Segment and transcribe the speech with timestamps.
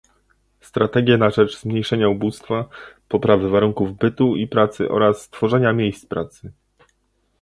[0.61, 2.69] strategie na rzecz zmniejszenia ubóstwa,
[3.07, 6.51] poprawy warunków bytu i pracy oraz tworzenia miejsc pracy